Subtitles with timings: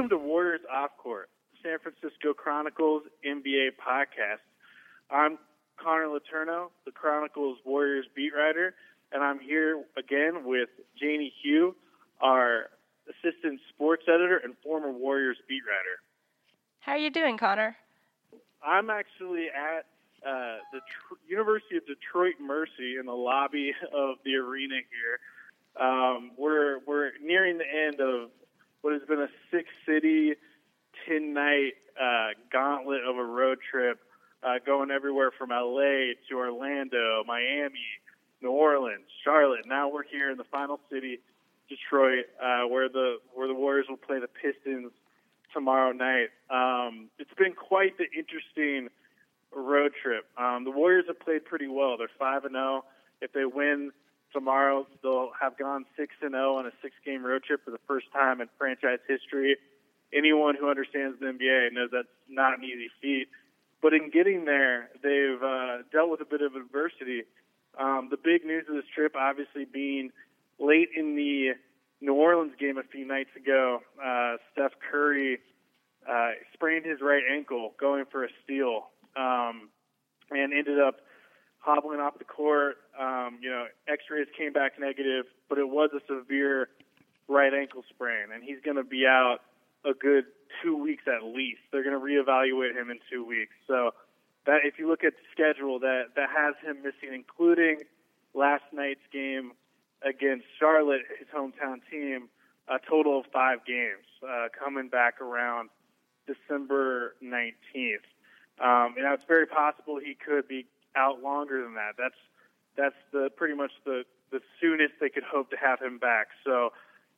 [0.00, 1.28] Welcome to Warriors Off Court,
[1.62, 4.40] San Francisco Chronicles NBA podcast.
[5.10, 5.36] I'm
[5.76, 8.74] Connor Letourneau, the Chronicles Warriors beat writer,
[9.12, 11.76] and I'm here again with Janny Hu,
[12.22, 12.70] our
[13.10, 16.00] assistant sports editor and former Warriors beat writer.
[16.78, 17.76] How are you doing, Connor?
[18.66, 19.84] I'm actually at
[20.26, 25.86] uh, the Tr- University of Detroit Mercy in the lobby of the arena here.
[25.86, 28.30] Um, we're we're nearing the end of
[28.82, 30.34] what has been a six city,
[31.06, 34.00] ten night uh, gauntlet of a road trip,
[34.42, 37.78] uh, going everywhere from LA to Orlando, Miami,
[38.42, 39.66] New Orleans, Charlotte.
[39.66, 41.20] Now we're here in the final city,
[41.68, 44.92] Detroit, uh, where the where the Warriors will play the Pistons
[45.52, 46.28] tomorrow night.
[46.48, 48.88] Um, it's been quite the interesting
[49.54, 50.26] road trip.
[50.38, 51.96] Um, the Warriors have played pretty well.
[51.98, 52.84] They're five and zero.
[53.20, 53.90] If they win
[54.32, 58.06] tomorrow, they'll have gone six and zero on a six-game road trip for the first
[58.12, 59.56] time in franchise history.
[60.12, 63.28] Anyone who understands the NBA knows that's not an easy feat.
[63.82, 67.22] But in getting there, they've uh, dealt with a bit of adversity.
[67.78, 70.10] Um, the big news of this trip, obviously, being
[70.58, 71.54] late in the
[72.00, 75.38] New Orleans game a few nights ago, uh, Steph Curry
[76.08, 79.70] uh, sprained his right ankle going for a steal um,
[80.30, 80.96] and ended up
[81.60, 82.76] hobbling off the court.
[82.98, 86.68] Um, you know, X-rays came back negative, but it was a severe
[87.28, 89.38] right ankle sprain, and he's going to be out
[89.84, 90.24] a good
[90.62, 91.60] two weeks at least.
[91.70, 93.52] They're going to reevaluate him in two weeks.
[93.66, 93.92] So
[94.46, 97.82] that if you look at the schedule, that that has him missing, including
[98.34, 99.52] last night's game
[100.02, 102.28] against Charlotte, his hometown team,
[102.68, 105.68] a total of five games, uh, coming back around
[106.26, 108.06] December 19th.
[108.60, 111.94] Um, you know, it's very possible he could be out longer than that.
[111.98, 112.18] That's
[112.76, 116.28] that's the pretty much the the soonest they could hope to have him back.
[116.44, 116.70] So,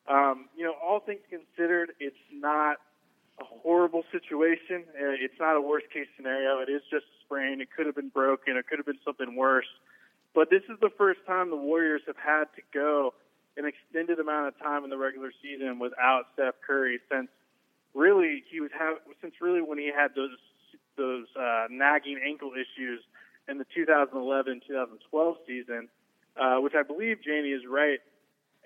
[0.08, 2.78] um, you know, all things considered, it's not
[3.38, 4.84] a horrible situation.
[4.96, 6.60] Uh, it's not a worst case scenario.
[6.60, 7.60] It is just a sprain.
[7.60, 8.56] It could have been broken.
[8.56, 9.68] It could have been something worse.
[10.34, 13.14] But this is the first time the Warriors have had to go
[13.56, 17.28] an extended amount of time in the regular season without Steph Curry since
[17.94, 20.36] really he was have since really when he had those
[20.96, 23.00] those uh, nagging ankle issues
[23.48, 25.88] in the 2011-2012 season,
[26.40, 27.98] uh, which I believe Janny is right.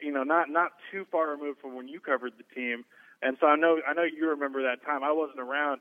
[0.01, 2.85] You know, not not too far removed from when you covered the team,
[3.23, 5.03] and so I know I know you remember that time.
[5.03, 5.81] I wasn't around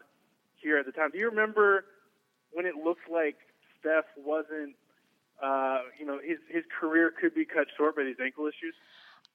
[0.55, 1.11] here at the time.
[1.11, 1.83] Do you remember
[2.53, 3.35] when it looked like
[3.81, 4.75] Steph wasn't
[5.41, 8.75] uh, you know, his his career could be cut short by these ankle issues?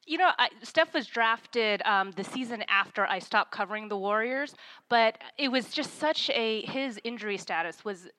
[0.05, 4.55] You know, I, Steph was drafted um, the season after I stopped covering the Warriors,
[4.89, 8.09] but it was just such a his injury status was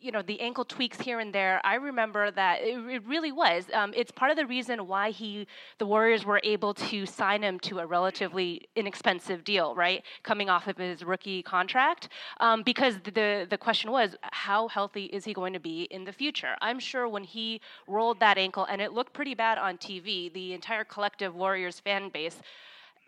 [0.00, 1.60] you know the ankle tweaks here and there.
[1.64, 3.64] I remember that it, it really was.
[3.72, 5.46] Um, it's part of the reason why he,
[5.78, 10.66] the Warriors, were able to sign him to a relatively inexpensive deal, right, coming off
[10.66, 12.08] of his rookie contract.
[12.40, 16.12] Um, because the the question was, how healthy is he going to be in the
[16.12, 16.54] future?
[16.60, 20.52] I'm sure when he rolled that ankle, and it looked pretty bad on TV, the
[20.52, 22.40] entire collective Warriors fan base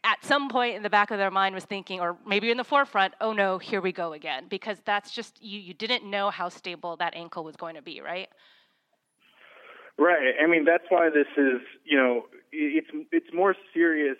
[0.04, 2.64] at some point in the back of their mind was thinking, or maybe in the
[2.64, 5.60] forefront, oh no, here we go again, because that's just you.
[5.60, 8.28] You didn't know how stable that ankle was going to be, right?
[9.98, 10.34] Right.
[10.42, 14.16] I mean, that's why this is, you know, it's it's more serious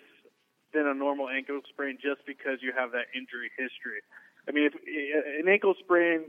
[0.73, 4.01] than a normal ankle sprain just because you have that injury history.
[4.47, 6.25] I mean, if, an ankle sprain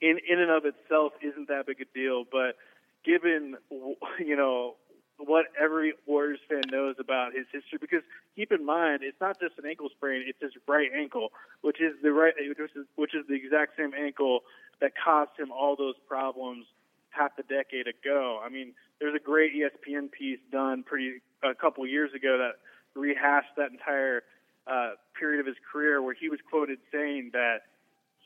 [0.00, 2.56] in in and of itself isn't that big a deal, but
[3.04, 3.56] given
[4.18, 4.76] you know
[5.18, 7.78] what every Warriors fan knows about his history.
[7.80, 8.02] Because
[8.36, 11.30] keep in mind, it's not just an ankle sprain; it's his right ankle,
[11.62, 14.40] which is the right, which is, which is the exact same ankle
[14.80, 16.66] that caused him all those problems
[17.10, 18.40] half a decade ago.
[18.44, 23.56] I mean, there's a great ESPN piece done pretty a couple years ago that rehashed
[23.56, 24.22] that entire
[24.66, 27.62] uh, period of his career, where he was quoted saying that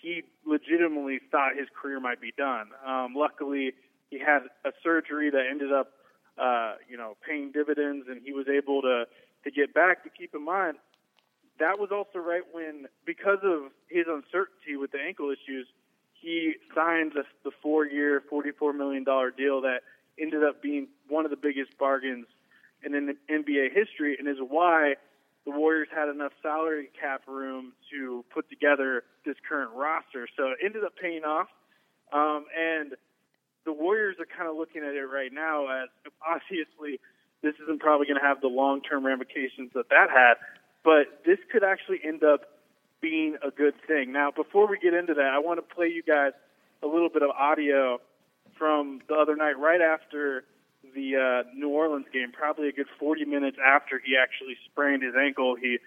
[0.01, 2.69] he legitimately thought his career might be done.
[2.85, 3.73] Um, luckily,
[4.11, 5.93] he had a surgery that ended up
[6.39, 9.05] uh, you know, paying dividends, and he was able to
[9.45, 10.05] to get back.
[10.05, 10.79] But keep in mind,
[11.59, 15.67] that was also right when, because of his uncertainty with the ankle issues,
[16.15, 19.81] he signed the, the four-year, forty-four million dollar deal that
[20.19, 22.27] ended up being one of the biggest bargains
[22.85, 24.95] in NBA history, and is why
[25.45, 30.29] the Warriors had enough salary cap room to put together this current roster.
[30.37, 31.49] So it ended up paying off.
[32.13, 32.95] Um, and
[33.65, 35.89] the Warriors are kind of looking at it right now as
[36.27, 37.01] obviously
[37.43, 40.35] this isn't probably going to have the long term ramifications that that had,
[40.85, 42.43] but this could actually end up
[43.01, 44.13] being a good thing.
[44.13, 46.33] Now, before we get into that, I want to play you guys
[46.83, 48.01] a little bit of audio
[48.57, 50.45] from the other night, right after
[50.95, 55.15] the uh, New Orleans game, probably a good 40 minutes after he actually sprained his
[55.21, 55.57] ankle.
[55.57, 55.79] He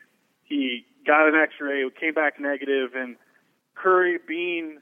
[0.43, 3.15] he got an X-ray, came back negative, and
[3.73, 4.79] Curry, being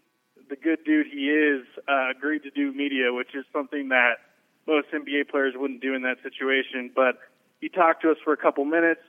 [0.53, 4.21] the good dude he is, uh, agreed to do media, which is something that
[4.67, 6.91] most NBA players wouldn't do in that situation.
[6.95, 7.17] But
[7.59, 9.01] he talked to us for a couple minutes,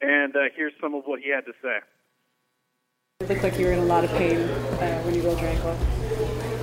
[0.00, 1.80] and uh, here's some of what he had to say.
[3.20, 5.50] It looked like you were in a lot of pain uh, when you rolled your
[5.50, 5.76] ankle.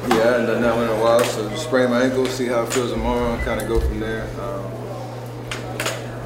[0.07, 2.63] Yeah, I haven't done that one in a while, so sprain my ankle, see how
[2.63, 4.23] it feels tomorrow, and kind of go from there.
[4.41, 4.65] Um,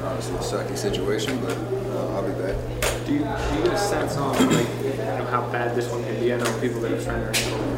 [0.06, 2.56] obviously, a sucky situation, but uh, I'll be back.
[3.04, 6.02] Do you, do you get a sense on like you know, how bad this one
[6.04, 6.32] can be?
[6.32, 7.77] I know people that have strained their ankle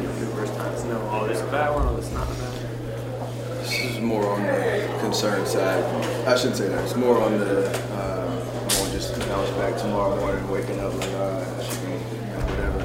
[0.91, 3.57] know, oh, this is a bad one, oh, this is not a bad one.
[3.59, 5.83] This is more on the concern side.
[6.27, 6.83] I shouldn't say that.
[6.83, 11.09] It's more on the, uh, I want just bounce back tomorrow morning, waking up like,
[11.09, 11.97] uh, I should be, you
[12.31, 12.79] know, whatever.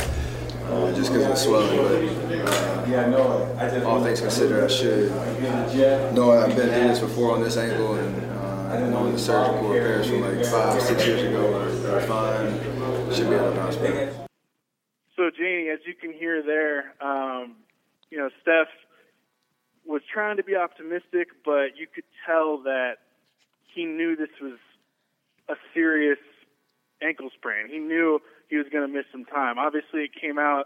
[0.66, 5.10] Uh, just because of the swelling, but uh, all things considered, I should
[6.14, 10.08] know I've been through this before on this ankle, and uh, knowing the surgical repairs
[10.08, 12.52] from like five, six years ago are, are fine.
[13.14, 14.12] Should be able to bounce back.
[15.14, 17.56] So, Janny, as you can hear there, um,
[18.16, 18.72] you know, Steph
[19.84, 22.94] was trying to be optimistic, but you could tell that
[23.74, 24.58] he knew this was
[25.50, 26.18] a serious
[27.02, 27.68] ankle sprain.
[27.68, 29.58] He knew he was going to miss some time.
[29.58, 30.64] Obviously, it came out,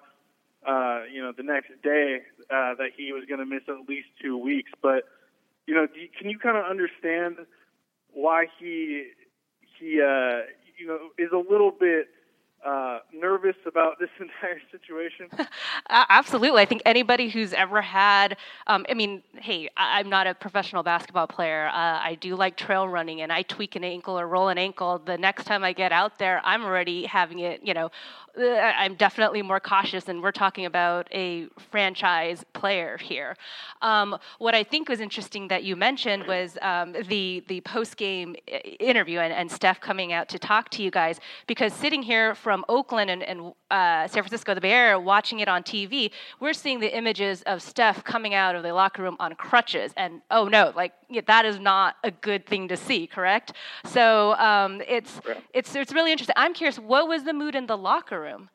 [0.64, 2.20] uh, you know, the next day
[2.50, 4.70] uh, that he was going to miss at least two weeks.
[4.80, 5.02] But
[5.66, 7.34] you know, you, can you kind of understand
[8.12, 9.08] why he
[9.76, 10.46] he uh,
[10.78, 12.06] you know is a little bit
[12.64, 15.26] uh, nervous about this entire situation?
[15.90, 16.62] Absolutely.
[16.62, 18.36] I think anybody who's ever had,
[18.68, 21.66] um, I mean, hey, I, am not a professional basketball player.
[21.68, 25.00] Uh, I do like trail running, and I tweak an ankle or roll an ankle.
[25.04, 27.90] The next time I get out there, I'm already having it, you know,
[28.38, 33.36] uh, I'm definitely more cautious, and we're talking about a franchise player here.
[33.82, 38.36] Um, what I think was interesting that you mentioned was um, the the post game
[38.78, 42.64] interview and, and Steph coming out to talk to you guys because sitting here from
[42.68, 45.79] Oakland and, and uh, San Francisco, the Bay Area, watching it on TV,
[46.40, 50.22] we're seeing the images of Steph coming out of the locker room on crutches, and
[50.30, 53.52] oh no, like yeah, that is not a good thing to see, correct?
[53.84, 55.20] So um, it's
[55.54, 56.34] it's it's really interesting.
[56.36, 58.50] I'm curious, what was the mood in the locker room?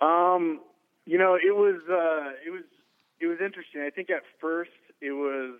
[0.00, 0.60] Um,
[1.06, 2.64] you know, it was uh, it was
[3.20, 3.82] it was interesting.
[3.82, 5.58] I think at first it was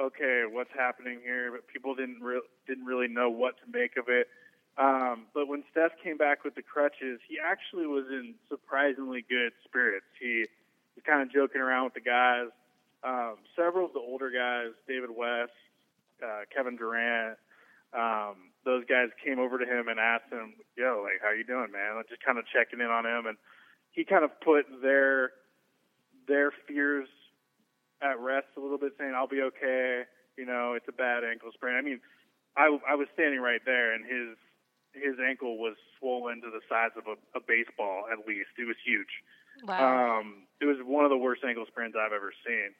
[0.00, 1.52] okay, what's happening here?
[1.52, 4.28] But people didn't re- didn't really know what to make of it.
[4.76, 9.52] Um, but when Steph came back with the crutches, he actually was in surprisingly good
[9.64, 10.06] spirits.
[10.18, 10.46] He
[10.96, 12.48] was kind of joking around with the guys.
[13.04, 15.52] Um, several of the older guys, David West,
[16.24, 17.38] uh, Kevin Durant,
[17.94, 21.70] um, those guys came over to him and asked him, "Yo, like, how you doing,
[21.70, 23.38] man?" Just kind of checking in on him, and
[23.92, 25.32] he kind of put their
[26.26, 27.08] their fears
[28.00, 30.06] at rest a little bit, saying, "I'll be okay."
[30.36, 31.76] You know, it's a bad ankle sprain.
[31.76, 32.00] I mean,
[32.56, 34.36] I I was standing right there, and his
[34.94, 38.04] his ankle was swollen to the size of a, a baseball.
[38.10, 39.22] At least it was huge.
[39.64, 40.20] Wow.
[40.20, 42.74] Um, it was one of the worst ankle sprains I've ever seen.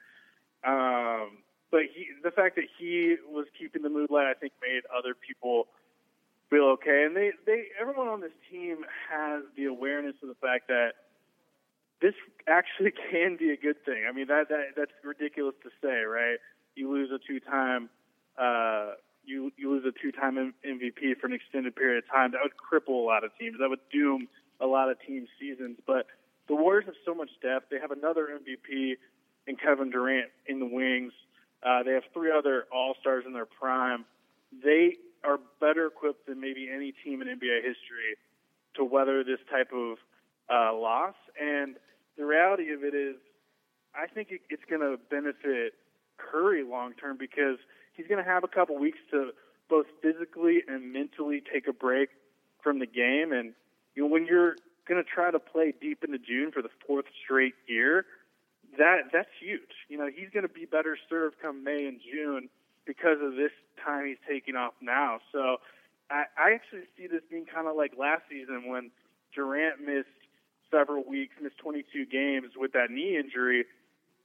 [0.64, 4.82] Um, but he, the fact that he was keeping the mood light, I think, made
[4.96, 5.66] other people
[6.50, 7.04] feel okay.
[7.04, 10.92] And they, they, everyone on this team has the awareness of the fact that
[12.00, 12.14] this
[12.46, 14.04] actually can be a good thing.
[14.08, 16.38] I mean, that, that that's ridiculous to say, right?
[16.76, 17.90] You lose a two-time,
[18.38, 18.92] uh,
[19.24, 22.32] you you lose a two-time MVP for an extended period of time.
[22.32, 23.56] That would cripple a lot of teams.
[23.60, 24.28] That would doom
[24.60, 25.78] a lot of team seasons.
[25.86, 26.06] But
[26.48, 27.70] the Warriors have so much depth.
[27.70, 28.94] They have another MVP
[29.46, 31.12] in Kevin Durant in the wings.
[31.62, 34.04] Uh, they have three other All Stars in their prime.
[34.62, 38.16] They are better equipped than maybe any team in NBA history
[38.76, 39.96] to weather this type of
[40.50, 41.14] uh, loss.
[41.40, 41.76] And
[42.18, 43.16] the reality of it is,
[43.94, 45.74] I think it, it's going to benefit
[46.18, 47.58] Curry long term because
[47.94, 49.30] he's going to have a couple weeks to
[49.74, 52.10] both physically and mentally take a break
[52.62, 53.32] from the game.
[53.32, 53.54] And
[53.96, 54.54] you know, when you're
[54.86, 58.06] going to try to play deep into June for the fourth straight year,
[58.78, 59.74] that that's huge.
[59.88, 62.48] You know, he's going to be better served come May and June
[62.86, 63.50] because of this
[63.84, 65.18] time he's taking off now.
[65.32, 65.56] So
[66.08, 68.90] I, I actually see this being kind of like last season when
[69.34, 70.06] Durant missed
[70.70, 73.64] several weeks, missed 22 games with that knee injury,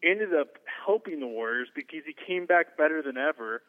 [0.03, 3.61] ended up helping the Warriors because he came back better than ever.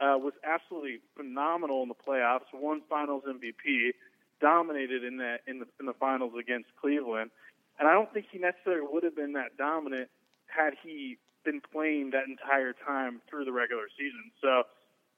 [0.00, 2.50] Uh, was absolutely phenomenal in the playoffs.
[2.52, 3.92] Won Finals MVP,
[4.40, 7.30] dominated in that in the in the finals against Cleveland,
[7.78, 10.08] and I don't think he necessarily would have been that dominant
[10.46, 14.32] had he been playing that entire time through the regular season.
[14.40, 14.64] So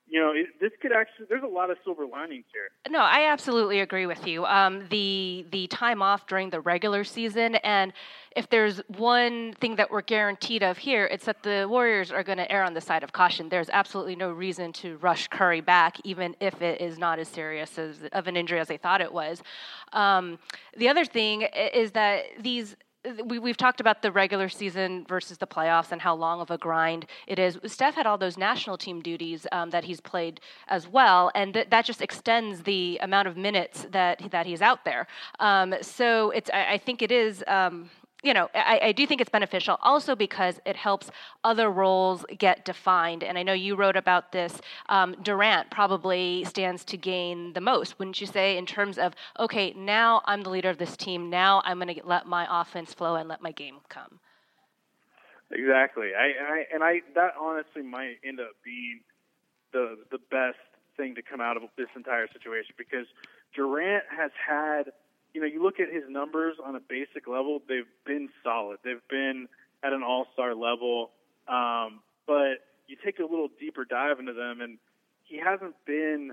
[0.08, 1.26] you know, it, this could actually.
[1.28, 2.68] There's a lot of silver linings here.
[2.90, 4.44] No, I absolutely agree with you.
[4.44, 7.92] Um, the the time off during the regular season, and
[8.36, 12.38] if there's one thing that we're guaranteed of here, it's that the Warriors are going
[12.38, 13.48] to err on the side of caution.
[13.48, 17.76] There's absolutely no reason to rush Curry back, even if it is not as serious
[17.78, 19.42] as, of an injury as they thought it was.
[19.92, 20.38] Um,
[20.76, 22.76] the other thing is that these
[23.24, 26.58] we, we've talked about the regular season versus the playoffs and how long of a
[26.58, 27.58] grind it is.
[27.66, 31.70] Steph had all those national team duties um, that he's played as well, and th-
[31.70, 35.06] that just extends the amount of minutes that that he's out there.
[35.40, 37.44] Um, so it's I, I, think it is.
[37.46, 37.90] Um,
[38.26, 41.10] you know, I, I, do think it's beneficial also because it helps
[41.44, 43.22] other roles get defined.
[43.22, 44.60] And I know you wrote about this.
[44.88, 49.72] Um, Durant probably stands to gain the most, wouldn't you say, in terms of, okay,
[49.76, 51.30] now I'm the leader of this team.
[51.30, 54.18] Now I'm going to let my offense flow and let my game come.
[55.52, 56.08] Exactly.
[56.18, 59.02] I, I and I that honestly might end up being
[59.72, 60.58] the the best
[60.96, 63.06] thing to come out of this entire situation because
[63.54, 64.90] Durant has had
[65.36, 68.78] you know, you look at his numbers on a basic level, they've been solid.
[68.82, 69.48] They've been
[69.84, 71.10] at an all star level.
[71.46, 74.78] Um, but you take a little deeper dive into them, and
[75.24, 76.32] he hasn't been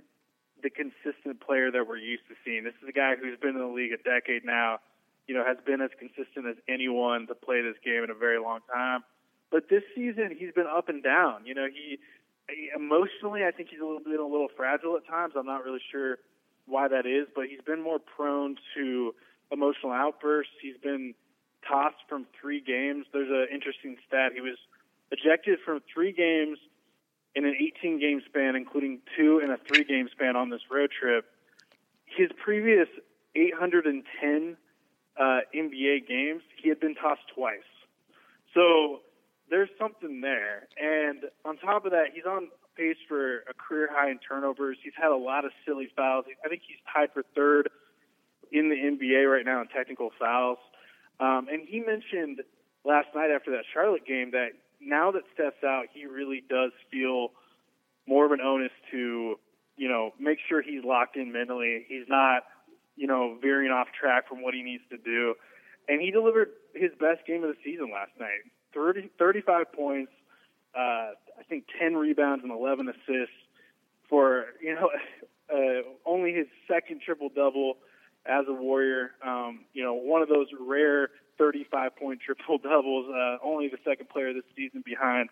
[0.63, 2.63] the consistent player that we're used to seeing.
[2.63, 4.79] This is a guy who's been in the league a decade now,
[5.27, 8.39] you know, has been as consistent as anyone to play this game in a very
[8.39, 9.03] long time.
[9.51, 11.45] But this season, he's been up and down.
[11.45, 11.99] You know, he,
[12.73, 15.33] emotionally, I think he's a little bit a little fragile at times.
[15.35, 16.19] I'm not really sure
[16.65, 19.13] why that is, but he's been more prone to
[19.51, 20.53] emotional outbursts.
[20.61, 21.13] He's been
[21.67, 23.05] tossed from three games.
[23.13, 24.31] There's an interesting stat.
[24.33, 24.57] He was
[25.11, 26.57] ejected from three games
[27.35, 30.91] in an 18 game span, including two in a three game span on this road
[30.91, 31.25] trip.
[32.05, 32.87] His previous
[33.35, 34.57] 810
[35.19, 37.59] uh, NBA games, he had been tossed twice.
[38.53, 39.01] So
[39.49, 40.67] there's something there.
[40.77, 44.77] And on top of that, he's on pace for a career high in turnovers.
[44.83, 46.25] He's had a lot of silly fouls.
[46.45, 47.69] I think he's tied for third
[48.51, 50.59] in the NBA right now in technical fouls.
[51.19, 52.41] Um, and he mentioned
[52.85, 54.49] last night after that Charlotte game that
[54.81, 57.29] now that Steph's out, he really does feel
[58.07, 59.39] more of an onus to,
[59.77, 61.85] you know, make sure he's locked in mentally.
[61.87, 62.43] He's not,
[62.95, 65.35] you know, veering off track from what he needs to do.
[65.87, 68.43] And he delivered his best game of the season last night.
[68.73, 70.11] 30, 35 points,
[70.75, 73.35] uh, I think 10 rebounds and 11 assists
[74.09, 74.89] for, you know,
[75.53, 77.77] uh, only his second triple double
[78.25, 79.11] as a Warrior.
[79.25, 84.09] Um, you know, one of those rare 35 point triple doubles, uh, only the second
[84.09, 85.29] player this season behind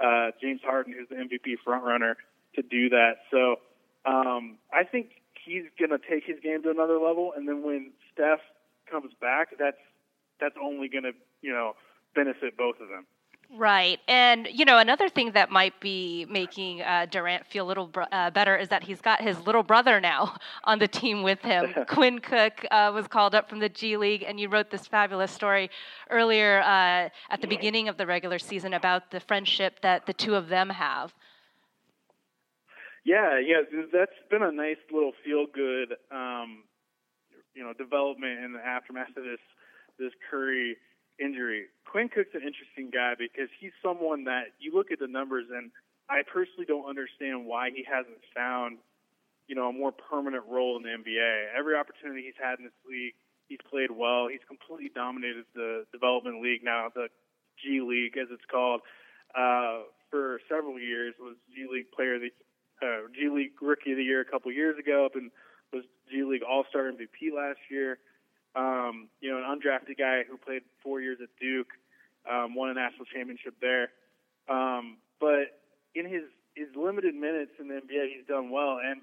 [0.00, 2.14] uh, James Harden, who's the MVP frontrunner,
[2.54, 3.16] to do that.
[3.30, 3.56] So
[4.04, 5.10] um, I think
[5.44, 7.32] he's going to take his game to another level.
[7.36, 8.40] And then when Steph
[8.90, 9.76] comes back, that's
[10.40, 11.74] that's only going to you know
[12.14, 13.06] benefit both of them.
[13.56, 14.00] Right.
[14.08, 18.02] And, you know, another thing that might be making uh, Durant feel a little br-
[18.10, 21.72] uh, better is that he's got his little brother now on the team with him.
[21.88, 25.30] Quinn Cook uh, was called up from the G League, and you wrote this fabulous
[25.30, 25.70] story
[26.10, 30.34] earlier uh, at the beginning of the regular season about the friendship that the two
[30.34, 31.14] of them have.
[33.04, 33.60] Yeah, yeah,
[33.92, 36.64] that's been a nice little feel good, um,
[37.54, 39.40] you know, development in the aftermath of this
[39.98, 40.76] this Curry
[41.18, 41.66] injury.
[41.84, 45.70] Quinn Cook's an interesting guy because he's someone that you look at the numbers, and
[46.08, 48.78] I personally don't understand why he hasn't found,
[49.46, 51.54] you know, a more permanent role in the NBA.
[51.56, 53.14] Every opportunity he's had in this league,
[53.48, 54.28] he's played well.
[54.28, 57.08] He's completely dominated the development league now, the
[57.62, 58.80] G League as it's called,
[59.34, 61.14] uh, for several years.
[61.20, 62.30] Was G League player, the
[62.82, 65.30] uh, G League Rookie of the Year a couple years ago, and
[65.72, 67.98] was G League All Star MVP last year.
[68.56, 71.72] Um, you know, an undrafted guy who played four years at Duke,
[72.30, 73.90] um, won a national championship there.
[74.48, 75.60] Um, but
[75.94, 76.22] in his
[76.54, 79.00] his limited minutes in the NBA, he's done well, and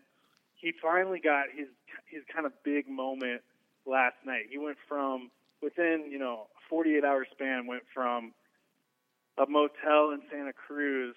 [0.55, 1.67] he finally got his
[2.05, 3.41] his kind of big moment
[3.85, 4.45] last night.
[4.49, 5.31] He went from
[5.61, 8.33] within you know a 48 hour span, went from
[9.37, 11.15] a motel in Santa Cruz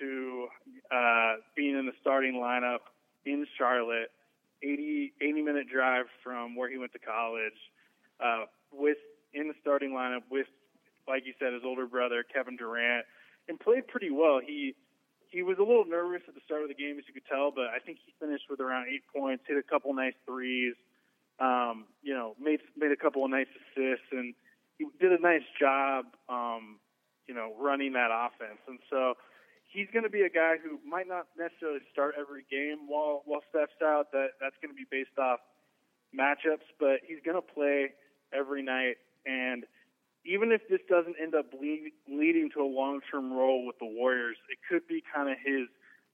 [0.00, 0.48] to
[0.90, 2.80] uh, being in the starting lineup
[3.24, 4.10] in Charlotte.
[4.62, 7.52] 80 80 minute drive from where he went to college
[8.20, 8.98] uh, with
[9.34, 10.46] in the starting lineup with,
[11.08, 13.04] like you said, his older brother Kevin Durant,
[13.48, 14.40] and played pretty well.
[14.44, 14.74] He
[15.28, 17.50] he was a little nervous at the start of the game, as you could tell,
[17.50, 20.74] but I think he finished with around eight points, hit a couple nice threes,
[21.40, 24.34] um, you know, made made a couple of nice assists, and
[24.78, 26.78] he did a nice job, um,
[27.26, 28.60] you know, running that offense.
[28.68, 29.14] And so
[29.68, 33.42] he's going to be a guy who might not necessarily start every game while while
[33.50, 34.12] Steph's out.
[34.12, 35.40] That that's going to be based off
[36.16, 37.92] matchups, but he's going to play
[38.32, 38.96] every night.
[39.26, 39.64] And
[40.24, 43.86] even if this doesn't end up lead, leading to a long term role with the
[43.86, 45.68] Warriors, it could be kind of his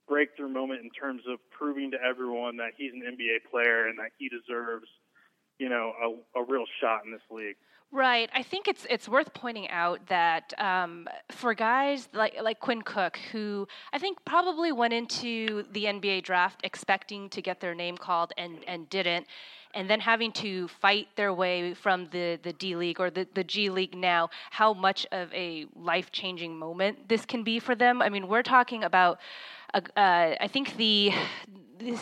[0.09, 4.11] breakthrough moment in terms of proving to everyone that he's an NBA player and that
[4.19, 4.87] he deserves,
[5.59, 7.57] you know, a, a real shot in this league.
[7.95, 8.31] Right.
[8.35, 13.19] I think it's it's worth pointing out that um, for guys like like Quinn Cook,
[13.33, 18.33] who I think probably went into the NBA draft expecting to get their name called
[18.39, 19.27] and and didn't,
[19.75, 23.45] and then having to fight their way from the the D League or the the
[23.45, 28.03] G League now, how much of a life changing moment this can be for them.
[28.03, 29.19] I mean, we're talking about.
[29.75, 31.13] Uh, I think the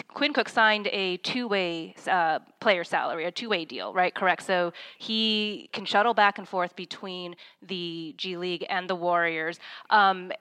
[0.08, 4.12] Quinn Cook signed a two-way uh, player salary, a two-way deal, right?
[4.12, 4.42] Correct.
[4.42, 9.60] So he can shuttle back and forth between the G League and the Warriors,
[9.90, 10.32] um,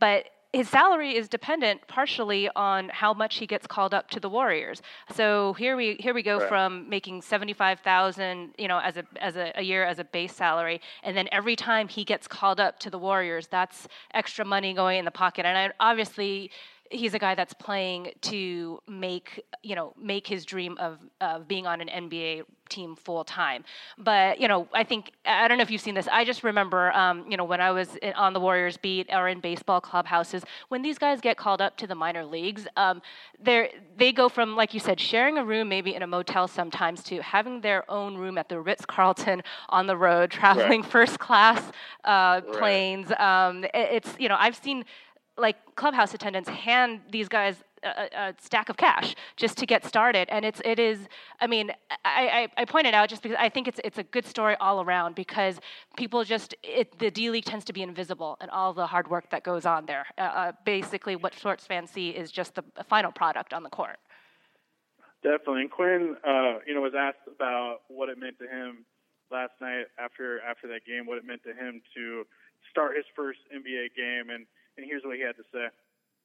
[0.00, 4.28] but his salary is dependent partially on how much he gets called up to the
[4.28, 4.82] Warriors.
[5.14, 6.48] So here we here we go right.
[6.48, 10.04] from making seventy five thousand, you know, as a as a, a, year as a
[10.04, 14.44] base salary, and then every time he gets called up to the Warriors, that's extra
[14.44, 15.46] money going in the pocket.
[15.46, 16.50] And I, obviously,
[16.90, 21.66] he's a guy that's playing to make you know make his dream of of being
[21.66, 22.42] on an NBA
[22.72, 23.64] team full time.
[23.98, 26.08] But you know, I think I don't know if you've seen this.
[26.10, 29.28] I just remember, um, you know, when I was in, on the Warriors beat or
[29.28, 33.02] in baseball clubhouses, when these guys get called up to the minor leagues, um,
[33.40, 37.02] they they go from like you said, sharing a room maybe in a motel sometimes
[37.04, 40.90] to having their own room at the Ritz Carlton on the road, traveling right.
[40.90, 41.62] first class
[42.04, 42.52] uh, right.
[42.52, 43.12] planes.
[43.18, 44.84] Um, it, it's you know, I've seen
[45.36, 50.28] like clubhouse attendants hand these guys a, a, stack of cash just to get started.
[50.30, 51.08] And it's it is
[51.40, 51.70] i mean
[52.04, 54.80] I, I, I pointed out just because i think it's it's a good story all
[54.82, 55.60] around because
[55.96, 59.30] people just it, the d league tends to be invisible and all the hard work
[59.30, 60.06] that goes on there.
[60.18, 63.98] Uh, uh, basically what sports fans see is just the final product on the court.
[65.22, 65.62] Definitely.
[65.62, 68.84] And quinn uh, you know was asked about what it meant to him
[69.30, 72.24] last night after after that game what it meant to him to
[72.70, 74.30] start his first nba game.
[74.30, 74.46] And
[74.76, 75.68] and here's what he had to say.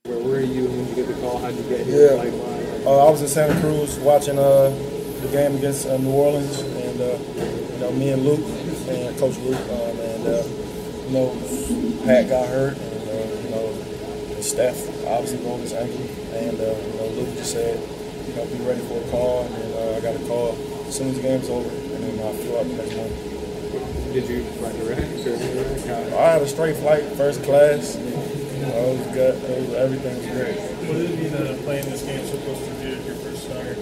[0.04, 0.57] Where were you
[0.98, 1.38] get the call?
[1.38, 2.18] How'd you get here?
[2.18, 2.90] Yeah.
[2.90, 4.74] Uh, I was in Santa Cruz watching uh,
[5.22, 7.18] the game against uh, New Orleans, and uh,
[7.74, 8.42] you know me and Luke
[8.90, 10.42] and Coach Luke, um, and uh,
[11.06, 11.38] you know
[12.06, 16.02] Pat got hurt, and uh, you know Steph obviously broke his ankle,
[16.34, 17.78] and you know Luke just said,
[18.28, 21.10] you know, be ready for a call, and then I got a call as soon
[21.10, 23.14] as the game's over, and then I flew out the next morning.
[24.14, 25.02] Did you fly direct?
[26.18, 27.98] I had a straight flight, first class.
[27.98, 29.36] Oh, it was good.
[29.44, 30.77] It was, everything was great.
[30.88, 33.76] What did it mean uh, playing this game supposed to do your first start?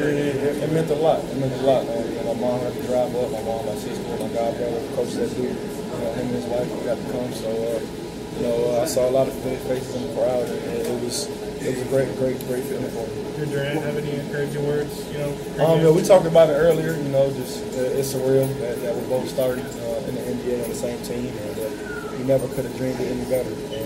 [0.00, 1.22] It, meant a lot.
[1.22, 2.02] It meant a lot, man.
[2.02, 3.30] You know, my mom had to drive up.
[3.30, 5.54] My mom, my sister, my godbrother, coach that dude.
[5.54, 7.30] You know, him and his wife got to come.
[7.30, 10.50] So, uh, you know, uh, I saw a lot of familiar faces in the crowd,
[10.50, 11.30] and it, was
[11.62, 13.20] it was a great, great, great feeling for me.
[13.38, 15.06] Did Durant have any encouraging words?
[15.12, 15.30] You know,
[15.62, 16.98] um, yeah, we talked about it earlier.
[16.98, 20.64] You know, just uh, it's surreal that, that we both started uh, in the NBA
[20.64, 23.54] on the same team, and uh, he never could have dreamed it any better.
[23.70, 23.79] And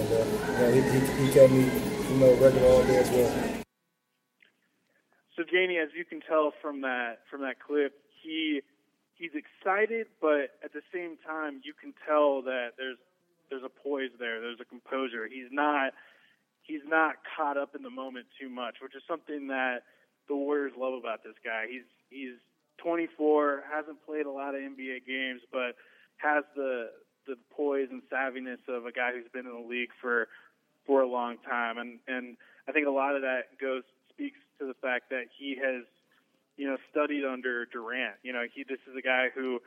[0.58, 1.64] he, he, he kept me,
[2.10, 3.64] you know, regular all day as well.
[5.36, 8.62] So, Janny, as you can tell from that from that clip, he
[9.14, 12.98] he's excited, but at the same time, you can tell that there's
[13.50, 14.40] there's a poise there.
[14.40, 15.26] There's a composure.
[15.26, 15.92] He's not
[16.62, 19.82] he's not caught up in the moment too much, which is something that
[20.28, 21.66] the Warriors love about this guy.
[21.68, 22.38] He's he's
[22.78, 25.76] 24, hasn't played a lot of NBA games, but
[26.16, 26.90] has the
[27.26, 30.28] the poise and savviness of a guy who's been in the league for
[30.87, 32.37] for a long time, and and
[32.68, 35.85] I think a lot of that goes speaks to the fact that he has
[36.57, 38.16] you know studied under Durant.
[38.23, 39.61] You know, he this is a guy who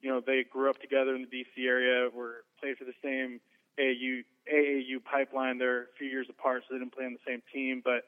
[0.00, 3.40] you know they grew up together in the DC area, were played for the same
[3.78, 5.58] AAU AAU pipeline.
[5.58, 7.82] They're a few years apart, so they didn't play on the same team.
[7.84, 8.04] But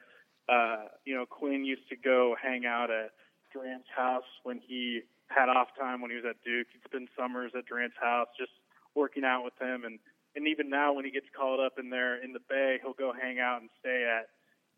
[0.52, 3.10] uh, you know, Quinn used to go hang out at
[3.52, 6.66] Durant's house when he had off time when he was at Duke.
[6.72, 8.52] He'd spend summers at Durant's house, just
[8.94, 9.98] working out with him, and
[10.36, 13.12] and even now when he gets called up in there in the Bay, he'll go
[13.12, 14.28] hang out and stay at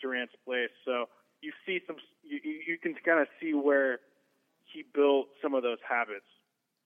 [0.00, 0.70] Durant's place.
[0.84, 1.06] So
[1.40, 4.00] you see some, you you can kind of see where
[4.64, 6.26] he built some of those habits.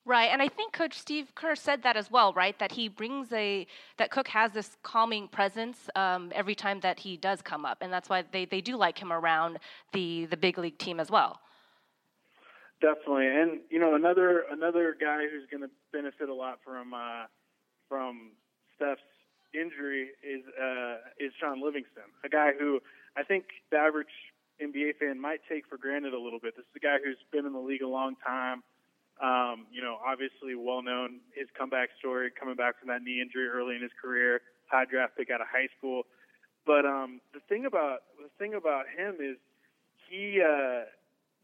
[0.07, 2.59] Right, and I think Coach Steve Kerr said that as well, right?
[2.59, 3.67] That he brings a
[3.99, 7.93] that Cook has this calming presence um, every time that he does come up, and
[7.93, 9.59] that's why they, they do like him around
[9.93, 11.41] the the big league team as well.
[12.81, 17.27] Definitely, and you know another another guy who's going to benefit a lot from uh,
[17.87, 18.31] from
[18.81, 19.05] Steph's
[19.53, 22.81] injury is uh, is Shaun Livingston, a guy who
[23.17, 26.57] I think the average NBA fan might take for granted a little bit.
[26.57, 28.63] This is a guy who's been in the league a long time.
[29.21, 33.49] Um, you know, obviously well known his comeback story, coming back from that knee injury
[33.49, 36.05] early in his career, high draft pick out of high school.
[36.65, 39.37] But um, the thing about the thing about him is
[40.09, 40.89] he uh,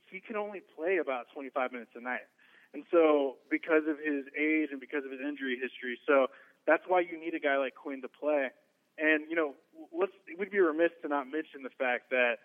[0.08, 2.24] he can only play about 25 minutes a night,
[2.72, 6.28] and so because of his age and because of his injury history, so
[6.66, 8.50] that's why you need a guy like Quinn to play.
[8.98, 9.54] and you know,
[9.92, 12.36] let's we'd be remiss to not mention the fact that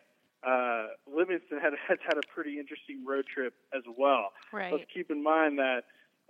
[0.43, 4.31] uh, Livingston had has had a pretty interesting road trip as well.
[4.51, 4.71] Right.
[4.71, 5.83] Let's keep in mind that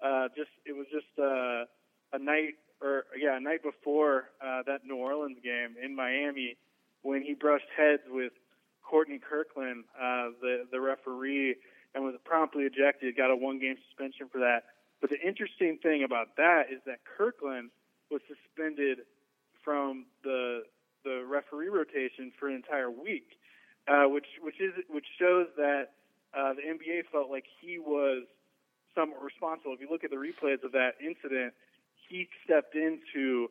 [0.03, 1.65] uh, just it was just uh,
[2.13, 6.57] a night or yeah a night before uh, that New Orleans game in Miami
[7.03, 8.33] when he brushed heads with
[8.83, 11.55] Courtney Kirkland, uh, the the referee,
[11.95, 13.15] and was promptly ejected.
[13.15, 14.63] Got a one game suspension for that.
[14.99, 17.71] But the interesting thing about that is that Kirkland
[18.11, 18.99] was suspended
[19.63, 20.63] from the
[21.03, 23.39] the referee rotation for an entire week,
[23.87, 25.93] uh, which which is which shows that
[26.37, 28.23] uh, the NBA felt like he was
[28.95, 29.73] somewhat responsible.
[29.73, 31.53] If you look at the replays of that incident,
[32.09, 33.49] he stepped into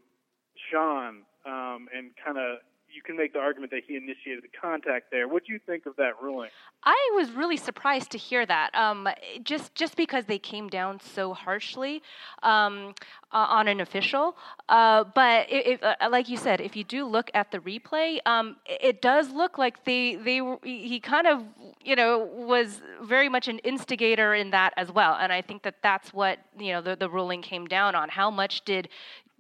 [0.70, 2.59] Shaun um, and kind of
[2.94, 5.29] you can make the argument that he initiated the contact there.
[5.29, 6.50] What do you think of that ruling?
[6.83, 8.74] I was really surprised to hear that.
[8.74, 9.09] Um,
[9.42, 12.03] just just because they came down so harshly
[12.42, 12.94] um,
[13.33, 14.37] on an official,
[14.68, 15.46] uh, but
[15.83, 19.59] uh, like you said, if you do look at the replay, um, it does look
[19.59, 21.44] like they they he kind of
[21.85, 25.76] you know was very much an instigator in that as well, and I think that
[25.83, 28.09] that's what you know the, the ruling came down on.
[28.09, 28.88] How much did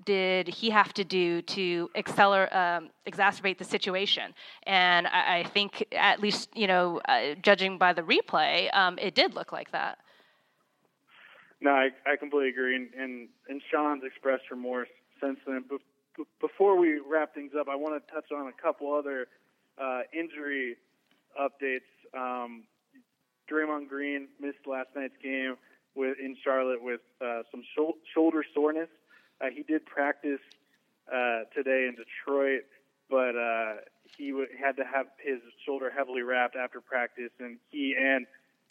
[0.04, 4.34] did he have to do to um, exacerbate the situation?
[4.64, 9.14] And I, I, think, at least you know, uh, judging by the replay, um, it
[9.14, 9.98] did look like that.
[11.60, 14.88] No, I, I completely agree, and, and and Shaun's expressed remorse
[15.22, 15.64] since then.
[16.40, 19.26] Before we wrap things up, I want to touch on a couple other
[19.80, 20.76] uh, injury
[21.38, 21.88] updates.
[22.16, 22.64] Um,
[23.50, 25.56] Draymond Green missed last night's game
[25.94, 27.62] with in Charlotte with uh, some
[28.14, 28.88] shoulder soreness.
[29.40, 30.40] Uh, he did practice
[31.12, 32.62] uh, today in Detroit,
[33.08, 33.76] but uh,
[34.16, 38.26] he w- had to have his shoulder heavily wrapped after practice, and he and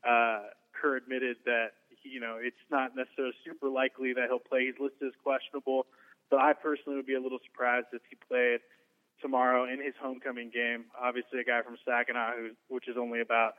[0.08, 1.72] uh, Kerr admitted that
[2.04, 4.66] you know it's not necessarily super likely that he'll play.
[4.66, 5.88] He's listed as questionable,
[6.30, 8.60] but I personally would be a little surprised if he played
[9.22, 10.86] tomorrow in his homecoming game.
[11.00, 13.56] Obviously, a guy from Saginaw, who, which is only about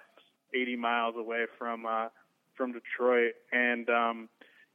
[0.54, 2.08] 80 miles away from uh,
[2.56, 4.28] from Detroit, and um,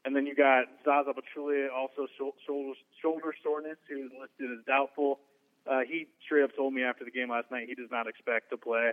[0.06, 5.20] and then you got Zaza Pachulia, also shoulder, shoulder soreness, who's listed as doubtful.
[5.66, 8.52] Uh, he straight up told me after the game last night he does not expect
[8.52, 8.92] to play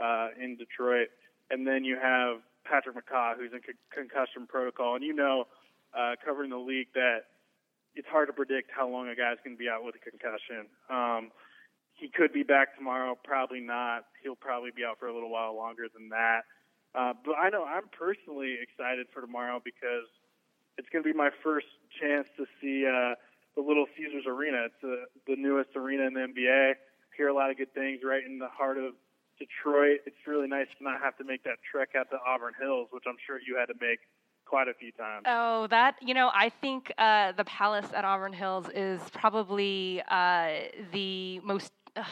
[0.00, 1.08] uh, in Detroit.
[1.50, 4.96] And then you have Patrick McCaw, who's in con- concussion protocol.
[4.96, 5.44] And you know,
[5.92, 7.28] uh, covering the league, that
[7.94, 10.64] it's hard to predict how long a guy's going to be out with a concussion.
[10.88, 11.30] Um,
[11.92, 14.06] he could be back tomorrow, probably not.
[14.22, 16.48] He'll probably be out for a little while longer than that.
[16.96, 20.08] Uh, but I know I'm personally excited for tomorrow because–
[20.78, 21.66] it's going to be my first
[22.00, 23.14] chance to see uh,
[23.56, 24.66] the Little Caesars Arena.
[24.66, 26.74] It's uh, the newest arena in the NBA.
[27.16, 28.94] Hear a lot of good things right in the heart of
[29.38, 30.00] Detroit.
[30.06, 33.04] It's really nice to not have to make that trek out to Auburn Hills, which
[33.06, 34.00] I'm sure you had to make
[34.44, 35.24] quite a few times.
[35.26, 40.48] Oh, that you know, I think uh, the Palace at Auburn Hills is probably uh,
[40.92, 41.72] the most.
[41.96, 42.04] Uh,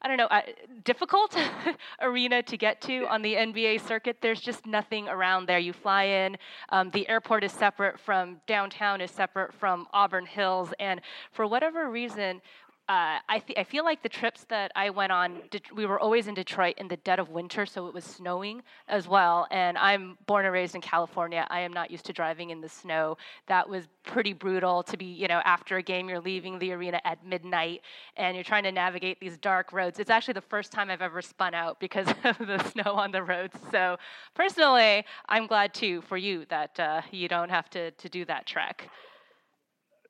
[0.00, 0.42] I don't know, uh,
[0.84, 1.36] difficult
[2.00, 4.18] arena to get to on the NBA circuit.
[4.20, 5.58] There's just nothing around there.
[5.58, 6.36] You fly in,
[6.68, 11.00] um, the airport is separate from downtown, is separate from Auburn Hills, and
[11.32, 12.40] for whatever reason,
[12.88, 15.42] uh, I, th- I feel like the trips that I went on,
[15.74, 19.06] we were always in Detroit in the dead of winter, so it was snowing as
[19.06, 19.46] well.
[19.50, 21.46] And I'm born and raised in California.
[21.50, 23.18] I am not used to driving in the snow.
[23.46, 26.98] That was pretty brutal to be, you know, after a game, you're leaving the arena
[27.04, 27.82] at midnight
[28.16, 29.98] and you're trying to navigate these dark roads.
[29.98, 33.22] It's actually the first time I've ever spun out because of the snow on the
[33.22, 33.58] roads.
[33.70, 33.98] So
[34.34, 38.46] personally, I'm glad too for you that uh, you don't have to, to do that
[38.46, 38.88] trek.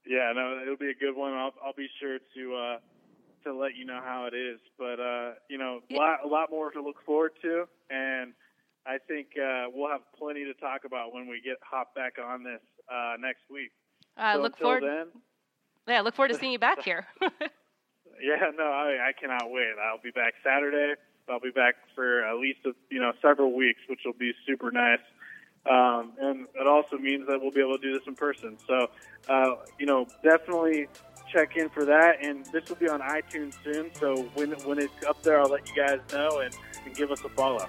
[0.09, 1.35] Yeah, no, it'll be a good one.
[1.35, 2.79] I'll I'll be sure to uh,
[3.45, 4.59] to let you know how it is.
[4.79, 8.33] But uh, you know, a lot, a lot more to look forward to, and
[8.87, 12.43] I think uh, we'll have plenty to talk about when we get hop back on
[12.43, 13.71] this uh, next week.
[14.17, 14.83] I so look forward.
[14.83, 15.23] Then,
[15.87, 17.07] yeah, look forward to seeing you back here.
[17.21, 19.75] yeah, no, I, I cannot wait.
[19.79, 20.95] I'll be back Saturday.
[21.29, 24.71] I'll be back for at least a, you know several weeks, which will be super
[24.71, 25.05] nice.
[25.69, 28.57] Um, and it also means that we'll be able to do this in person.
[28.67, 28.89] So,
[29.29, 30.89] uh, you know, definitely
[31.31, 32.25] check in for that.
[32.25, 33.91] And this will be on iTunes soon.
[33.95, 36.55] So when when it's up there, I'll let you guys know and,
[36.85, 37.67] and give us a follow.